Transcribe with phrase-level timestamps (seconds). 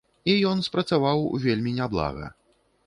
[0.31, 2.25] І ён спрацаваў вельмі няблага.